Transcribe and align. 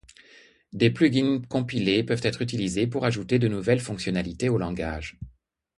Des 0.73 0.89
plugins 0.89 1.43
compilés 1.47 2.03
peuvent 2.03 2.21
être 2.25 2.41
utilisés 2.41 2.87
pour 2.87 3.05
ajouter 3.05 3.37
de 3.37 3.47
nouvelles 3.47 3.79
fonctionnalités 3.79 4.49
au 4.49 4.57
langage. 4.57 5.19